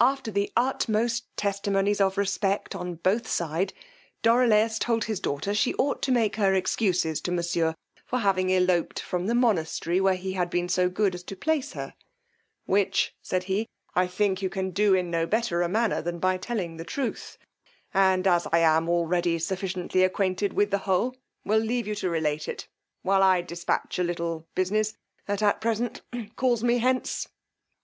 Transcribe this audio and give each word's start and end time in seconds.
After 0.00 0.32
the 0.32 0.52
utmost 0.56 1.26
testimonies 1.36 2.00
of 2.00 2.18
respect 2.18 2.74
on 2.74 2.96
both 2.96 3.28
side, 3.28 3.72
Dorilaus 4.20 4.80
told 4.80 5.04
his 5.04 5.20
daughter 5.20 5.54
she 5.54 5.74
ought 5.74 6.02
to 6.02 6.10
make 6.10 6.34
her 6.34 6.54
excuses 6.56 7.20
to 7.20 7.30
monsieur 7.30 7.76
for 8.04 8.18
having 8.18 8.50
eloped 8.52 8.98
from 8.98 9.28
the 9.28 9.32
monastry 9.36 10.00
where 10.00 10.16
he 10.16 10.32
had 10.32 10.50
been 10.50 10.68
so 10.68 10.88
good 10.88 11.12
to 11.12 11.36
place 11.36 11.74
her, 11.74 11.94
which, 12.66 13.14
said 13.22 13.44
he, 13.44 13.68
I 13.94 14.08
think 14.08 14.42
you 14.42 14.50
can 14.50 14.72
do 14.72 14.92
in 14.92 15.08
no 15.08 15.24
better 15.24 15.62
a 15.62 15.68
manner 15.68 16.02
than 16.02 16.18
by 16.18 16.36
telling 16.36 16.76
the 16.76 16.82
truth, 16.84 17.38
and 17.94 18.26
as 18.26 18.48
I 18.52 18.58
am 18.58 18.88
already 18.88 19.38
sufficiently 19.38 20.02
acquainted 20.02 20.52
with 20.52 20.72
the 20.72 20.78
whole, 20.78 21.14
will 21.44 21.60
leave 21.60 21.86
you 21.86 21.94
to 21.94 22.10
relate 22.10 22.48
it, 22.48 22.66
while 23.02 23.22
I 23.22 23.40
dispatch 23.40 24.00
a 24.00 24.02
little 24.02 24.48
business 24.56 24.94
that 25.26 25.42
at 25.42 25.60
present 25.60 26.02
calls 26.34 26.64
me 26.64 26.78
hence. 26.78 27.28